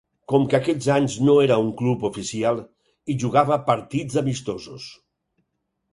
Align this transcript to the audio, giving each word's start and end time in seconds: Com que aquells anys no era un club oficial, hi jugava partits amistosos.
Com 0.31 0.45
que 0.53 0.55
aquells 0.59 0.87
anys 0.93 1.17
no 1.27 1.35
era 1.41 1.57
un 1.65 1.69
club 1.83 2.07
oficial, 2.09 2.63
hi 3.15 3.19
jugava 3.25 3.61
partits 3.71 4.21
amistosos. 4.23 4.89